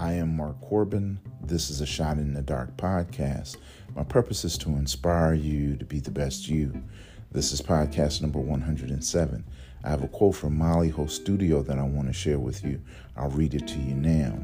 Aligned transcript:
I 0.00 0.14
am 0.14 0.34
Mark 0.34 0.58
Corbin. 0.62 1.20
This 1.42 1.68
is 1.68 1.82
a 1.82 1.86
Shot 1.86 2.16
in 2.16 2.32
the 2.32 2.40
Dark 2.40 2.74
podcast. 2.78 3.58
My 3.94 4.02
purpose 4.02 4.46
is 4.46 4.56
to 4.56 4.70
inspire 4.70 5.34
you 5.34 5.76
to 5.76 5.84
be 5.84 6.00
the 6.00 6.10
best 6.10 6.48
you. 6.48 6.82
This 7.32 7.52
is 7.52 7.60
podcast 7.60 8.22
number 8.22 8.38
107. 8.38 9.44
I 9.84 9.90
have 9.90 10.02
a 10.02 10.08
quote 10.08 10.36
from 10.36 10.56
Molly 10.56 10.88
Ho 10.88 11.04
Studio 11.04 11.62
that 11.64 11.78
I 11.78 11.82
want 11.82 12.06
to 12.06 12.14
share 12.14 12.38
with 12.38 12.64
you. 12.64 12.80
I'll 13.14 13.28
read 13.28 13.52
it 13.52 13.68
to 13.68 13.78
you 13.78 13.92
now. 13.92 14.38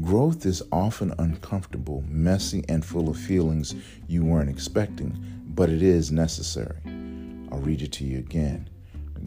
Growth 0.00 0.46
is 0.46 0.62
often 0.72 1.12
uncomfortable, 1.18 2.02
messy, 2.08 2.64
and 2.66 2.82
full 2.82 3.10
of 3.10 3.18
feelings 3.18 3.74
you 4.06 4.24
weren't 4.24 4.48
expecting, 4.48 5.22
but 5.48 5.68
it 5.68 5.82
is 5.82 6.10
necessary. 6.10 6.80
I'll 7.52 7.60
read 7.60 7.82
it 7.82 7.92
to 7.92 8.04
you 8.04 8.20
again. 8.20 8.70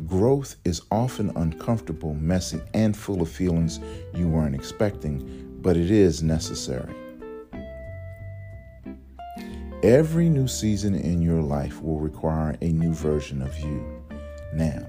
Growth 0.07 0.55
is 0.65 0.81
often 0.91 1.31
uncomfortable, 1.35 2.13
messy, 2.13 2.61
and 2.73 2.95
full 2.95 3.21
of 3.21 3.29
feelings 3.29 3.79
you 4.13 4.27
weren't 4.27 4.55
expecting, 4.55 5.57
but 5.61 5.77
it 5.77 5.91
is 5.91 6.21
necessary. 6.23 6.93
Every 9.83 10.29
new 10.29 10.47
season 10.47 10.93
in 10.93 11.21
your 11.21 11.41
life 11.41 11.81
will 11.81 11.99
require 11.99 12.55
a 12.61 12.67
new 12.67 12.93
version 12.93 13.41
of 13.41 13.57
you. 13.59 13.83
Now, 14.53 14.85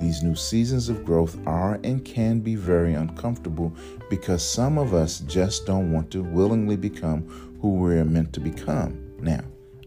these 0.00 0.22
new 0.22 0.34
seasons 0.34 0.88
of 0.88 1.04
growth 1.04 1.38
are 1.46 1.78
and 1.84 2.04
can 2.04 2.40
be 2.40 2.56
very 2.56 2.94
uncomfortable 2.94 3.72
because 4.10 4.44
some 4.44 4.78
of 4.78 4.94
us 4.94 5.20
just 5.20 5.64
don't 5.64 5.92
want 5.92 6.10
to 6.10 6.24
willingly 6.24 6.76
become 6.76 7.22
who 7.60 7.74
we're 7.74 8.04
meant 8.04 8.32
to 8.32 8.40
become. 8.40 9.00
Now, 9.20 9.42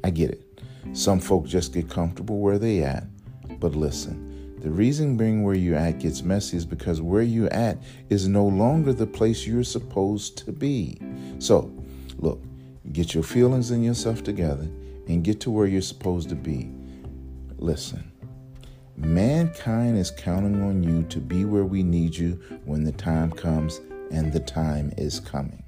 I 0.05 0.11
get 0.11 0.29
it. 0.29 0.61
Some 0.93 1.19
folk 1.19 1.45
just 1.45 1.73
get 1.73 1.89
comfortable 1.89 2.39
where 2.39 2.57
they 2.57 2.81
at. 2.81 3.03
But 3.59 3.75
listen, 3.75 4.24
the 4.65 4.71
reason 4.71 5.15
being 5.15 5.43
where 5.43 5.53
you're 5.53 5.77
at 5.77 5.99
gets 5.99 6.23
messy 6.23 6.57
is 6.57 6.65
because 6.65 6.99
where 6.99 7.21
you're 7.21 7.53
at 7.53 7.77
is 8.09 8.27
no 8.27 8.43
longer 8.47 8.93
the 8.93 9.05
place 9.05 9.45
you're 9.45 9.63
supposed 9.63 10.39
to 10.39 10.51
be. 10.51 10.97
So, 11.37 11.71
look, 12.17 12.41
get 12.91 13.13
your 13.13 13.21
feelings 13.21 13.69
and 13.69 13.85
yourself 13.85 14.23
together 14.23 14.67
and 15.07 15.23
get 15.23 15.39
to 15.41 15.51
where 15.51 15.67
you're 15.67 15.83
supposed 15.83 16.29
to 16.29 16.35
be. 16.35 16.71
Listen, 17.59 18.11
mankind 18.97 19.99
is 19.99 20.09
counting 20.09 20.59
on 20.63 20.81
you 20.81 21.03
to 21.09 21.19
be 21.19 21.45
where 21.45 21.65
we 21.65 21.83
need 21.83 22.15
you 22.15 22.41
when 22.65 22.83
the 22.83 22.91
time 22.91 23.31
comes, 23.31 23.81
and 24.09 24.33
the 24.33 24.39
time 24.39 24.91
is 24.97 25.19
coming. 25.19 25.63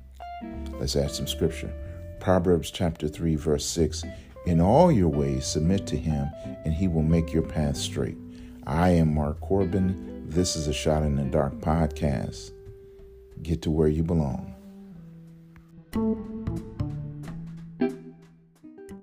Let's 0.80 0.96
add 0.96 1.12
some 1.12 1.28
scripture. 1.28 1.72
Proverbs 2.20 2.72
chapter 2.72 3.08
3, 3.08 3.36
verse 3.36 3.66
6 3.68 4.06
In 4.48 4.60
all 4.60 4.92
your 4.92 5.10
ways 5.10 5.46
submit 5.46 5.86
to 5.86 5.96
him, 5.96 6.32
and 6.66 6.74
he 6.74 6.88
will 6.88 7.04
make 7.04 7.32
your 7.32 7.44
path 7.44 7.78
straight. 7.78 8.18
I 8.68 8.90
am 8.90 9.16
Mark 9.16 9.40
Corbin. 9.40 10.26
This 10.28 10.58
is 10.58 10.68
a 10.68 10.74
Shot 10.74 11.02
in 11.04 11.16
the 11.16 11.24
Dark 11.24 11.54
podcast. 11.62 12.52
Get 13.42 13.62
to 13.62 13.72
where 13.72 13.88
you 13.88 14.04
belong. 14.04 14.54